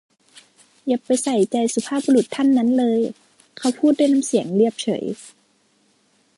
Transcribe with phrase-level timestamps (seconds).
[0.87, 2.99] อย่าไปใส่ใจสุภาพบุรุษท่านนั้นเลย
[3.57, 5.03] เขาพูดด้วยน้ำเสียงเรียบเฉย